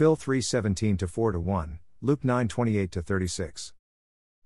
[0.00, 3.74] Phil 3:17 to 4 to 1, Luke 9:28 to 36.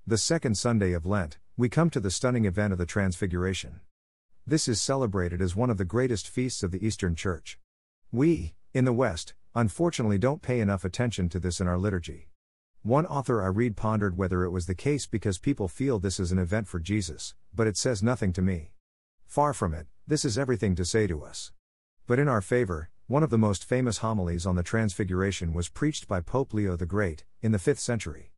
[0.05, 3.79] The second Sunday of Lent, we come to the stunning event of the Transfiguration.
[4.45, 7.61] This is celebrated as one of the greatest feasts of the Eastern Church.
[8.11, 12.31] We, in the West, unfortunately don't pay enough attention to this in our liturgy.
[12.83, 16.33] One author I read pondered whether it was the case because people feel this is
[16.33, 18.73] an event for Jesus, but it says nothing to me.
[19.25, 21.53] Far from it, this is everything to say to us.
[22.09, 26.09] But in our favor, one of the most famous homilies on the Transfiguration was preached
[26.09, 28.33] by Pope Leo the Great, in the 5th century.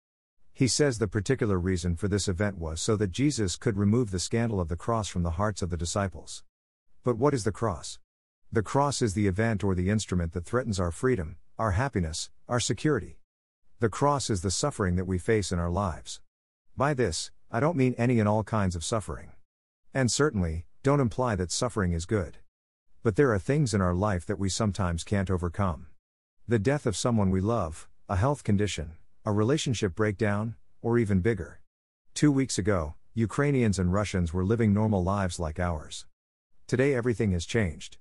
[0.52, 4.19] He says the particular reason for this event was so that Jesus could remove the
[4.19, 6.43] scandal of the cross from the hearts of the disciples.
[7.05, 8.01] But what is the cross?
[8.51, 12.59] The cross is the event or the instrument that threatens our freedom, our happiness, our
[12.59, 13.21] security.
[13.79, 16.21] The cross is the suffering that we face in our lives.
[16.77, 19.30] By this, I don't mean any and all kinds of suffering.
[19.95, 22.38] And certainly, don't imply that suffering is good.
[23.06, 25.87] But there are things in our life that we sometimes can't overcome.
[26.48, 31.60] The death of someone we love, a health condition, a relationship breakdown, or even bigger.
[32.15, 36.07] Two weeks ago, Ukrainians and Russians were living normal lives like ours.
[36.66, 37.99] Today everything has changed.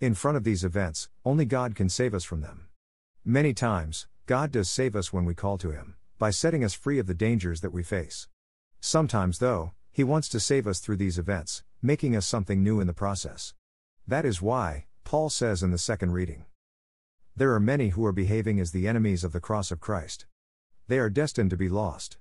[0.00, 2.68] In front of these events, only God can save us from them.
[3.24, 7.00] Many times, God does save us when we call to Him, by setting us free
[7.00, 8.28] of the dangers that we face.
[8.78, 12.86] Sometimes, though, He wants to save us through these events, making us something new in
[12.86, 13.52] the process.
[14.06, 16.44] That is why, Paul says in the second reading,
[17.34, 20.26] There are many who are behaving as the enemies of the cross of Christ.
[20.88, 22.18] They are destined to be lost.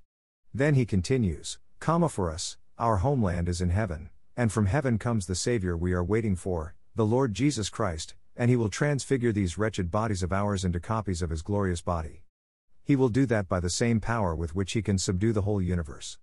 [0.54, 5.26] Then he continues, comma for us, our homeland is in heaven, and from heaven comes
[5.26, 9.58] the Savior we are waiting for, the Lord Jesus Christ, and he will transfigure these
[9.58, 12.23] wretched bodies of ours into copies of his glorious body.
[12.86, 15.61] He will do that by the same power with which he can subdue the whole
[15.61, 16.17] universe.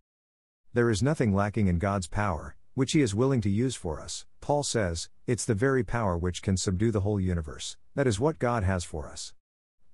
[0.72, 4.24] There is nothing lacking in God's power, which he is willing to use for us.
[4.40, 7.76] Paul says, it's the very power which can subdue the whole universe.
[7.94, 9.34] That is what God has for us.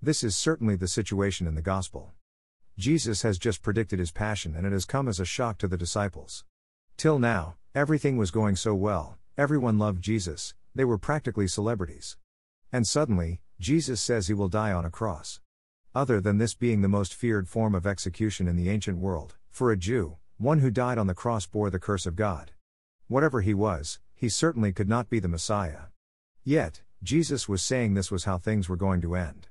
[0.01, 2.13] This is certainly the situation in the gospel.
[2.79, 5.77] Jesus has just predicted his passion and it has come as a shock to the
[5.77, 6.45] disciples.
[6.97, 12.17] Till now, everything was going so well, everyone loved Jesus, they were practically celebrities.
[12.73, 15.41] And suddenly, Jesus says he will die on a cross.
[15.93, 19.73] Other than this being the most feared form of execution in the ancient world, for
[19.73, 22.53] a Jew, one who died on the cross bore the curse of God.
[23.09, 25.91] Whatever he was, he certainly could not be the Messiah.
[26.43, 29.47] Yet, Jesus was saying this was how things were going to end.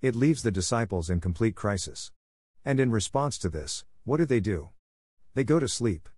[0.00, 2.10] It leaves the disciples in complete crisis.
[2.64, 4.70] And in response to this, what do they do?
[5.34, 6.08] They go to sleep.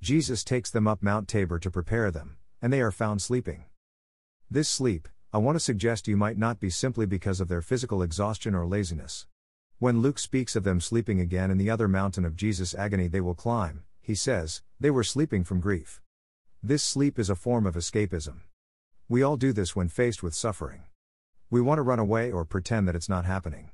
[0.00, 3.64] Jesus takes them up Mount Tabor to prepare them, and they are found sleeping.
[4.48, 8.02] This sleep, I want to suggest you might not be simply because of their physical
[8.02, 9.26] exhaustion or laziness.
[9.78, 13.20] When Luke speaks of them sleeping again in the other mountain of Jesus' agony they
[13.20, 16.00] will climb, he says, they were sleeping from grief.
[16.62, 18.42] This sleep is a form of escapism.
[19.08, 20.82] We all do this when faced with suffering.
[21.48, 23.70] We want to run away or pretend that it's not happening.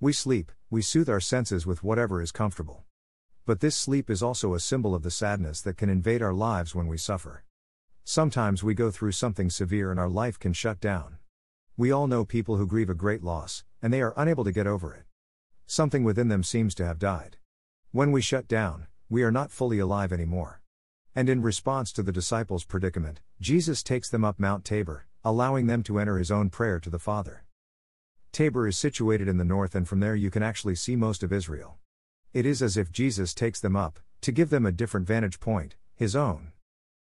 [0.00, 2.84] We sleep, we soothe our senses with whatever is comfortable.
[3.44, 6.74] But this sleep is also a symbol of the sadness that can invade our lives
[6.74, 7.44] when we suffer.
[8.02, 11.18] Sometimes we go through something severe and our life can shut down.
[11.76, 14.66] We all know people who grieve a great loss, and they are unable to get
[14.66, 15.04] over it.
[15.66, 17.36] Something within them seems to have died.
[17.90, 20.61] When we shut down, we are not fully alive anymore.
[21.14, 25.82] And in response to the disciples' predicament, Jesus takes them up Mount Tabor, allowing them
[25.82, 27.44] to enter his own prayer to the Father.
[28.32, 31.32] Tabor is situated in the north, and from there you can actually see most of
[31.32, 31.76] Israel.
[32.32, 35.76] It is as if Jesus takes them up, to give them a different vantage point,
[35.94, 36.52] his own.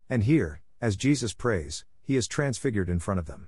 [0.09, 3.47] And here, as Jesus prays, he is transfigured in front of them.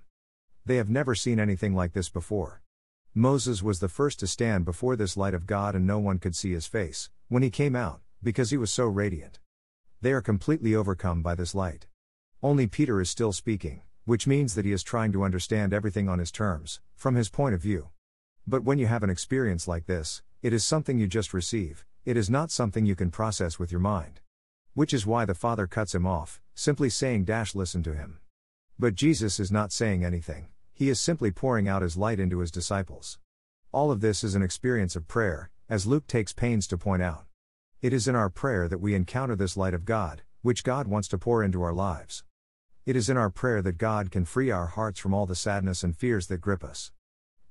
[0.66, 2.62] They have never seen anything like this before.
[3.14, 6.38] Moses was the first to stand before this light of God, and no one could
[6.38, 9.40] see his face, when he came out, because he was so radiant.
[10.04, 11.88] They are completely overcome by this light.
[12.42, 16.20] Only Peter is still speaking, which means that he is trying to understand everything on
[16.20, 17.88] his terms, from his point of view.
[18.46, 22.18] But when you have an experience like this, it is something you just receive, it
[22.18, 24.20] is not something you can process with your mind.
[24.74, 28.20] Which is why the Father cuts him off, simply saying, Dash, listen to him.
[28.78, 32.52] But Jesus is not saying anything, he is simply pouring out his light into his
[32.52, 33.20] disciples.
[33.72, 37.24] All of this is an experience of prayer, as Luke takes pains to point out.
[37.84, 41.10] It is in our prayer that we encounter this light of God, which God wants
[41.10, 42.24] to pour into our lives.
[42.86, 45.84] It is in our prayer that God can free our hearts from all the sadness
[45.84, 46.94] and fears that grip us.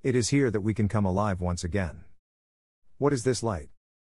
[0.03, 2.05] It is here that we can come alive once again.
[2.97, 3.69] What is this light?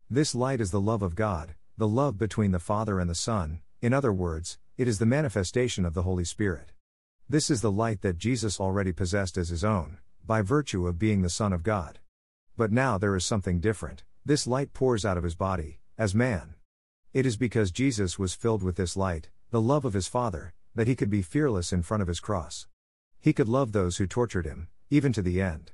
[0.09, 3.61] This light is the love of God, the love between the Father and the Son,
[3.83, 6.73] in other words, it is the manifestation of the Holy Spirit.
[7.29, 11.21] This is the light that Jesus already possessed as his own, by virtue of being
[11.21, 11.99] the Son of God.
[12.57, 16.55] But now there is something different, this light pours out of his body, as man.
[17.13, 20.87] It is because Jesus was filled with this light, the love of his Father, that
[20.87, 22.67] he could be fearless in front of his cross.
[23.21, 25.73] He could love those who tortured him, even to the end.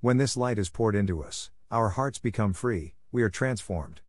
[0.00, 4.00] When this light is poured into us, our hearts become free, we are transformed.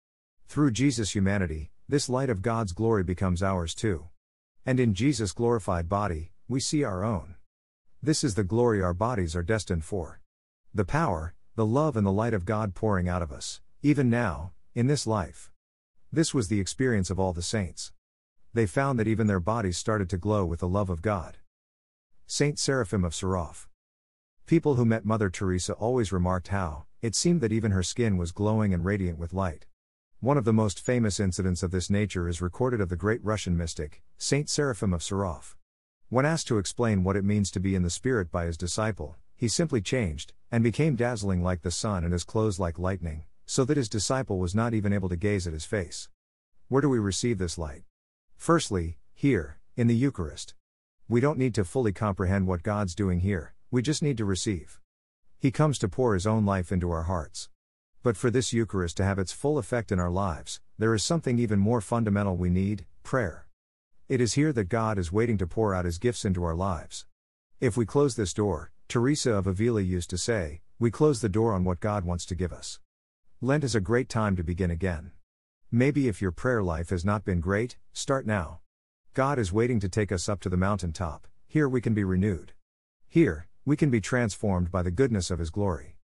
[0.48, 4.08] Through Jesus' humanity, this light of God's glory becomes ours too.
[4.66, 7.36] And in Jesus' glorified body, we see our own.
[8.02, 10.22] This is the glory our bodies are destined for.
[10.74, 14.54] The power, the love, and the light of God pouring out of us, even now,
[14.74, 15.51] in this life.
[16.14, 17.94] This was the experience of all the saints.
[18.54, 21.38] They found that even their bodies started to glow with the love of God.
[22.28, 23.68] Saint Seraphim of Sarov.
[24.46, 28.34] People who met Mother Teresa always remarked how, it seemed that even her skin was
[28.34, 29.68] glowing and radiant with light.
[30.20, 33.56] One of the most famous incidents of this nature is recorded of the great Russian
[33.56, 35.56] mystic, Saint Seraphim of Sarov.
[36.10, 39.16] When asked to explain what it means to be in the Spirit by his disciple,
[39.38, 43.66] he simply changed, and became dazzling like the sun and his clothes like lightning, so
[43.66, 46.08] that his disciple was not even able to gaze at his face.
[46.70, 47.84] Where do we receive this light?
[48.38, 50.54] Firstly, here, in the Eucharist.
[51.10, 54.80] We don't need to fully comprehend what God's doing here, we just need to receive.
[55.38, 57.50] He comes to pour His own life into our hearts.
[58.04, 61.38] But for this Eucharist to have its full effect in our lives, there is something
[61.38, 63.48] even more fundamental we need prayer.
[64.08, 67.06] It is here that God is waiting to pour out His gifts into our lives.
[67.60, 71.52] If we close this door, Teresa of Avila used to say, we close the door
[71.52, 72.80] on what God wants to give us.
[73.44, 75.14] Lent is a great time to begin again.
[75.72, 78.60] Maybe if your prayer life has not been great, start now.
[79.16, 82.04] God is waiting to take us up to the mountain top, here we can be
[82.04, 82.54] renewed.
[83.10, 85.98] Here, we can be transformed by the goodness of His glory.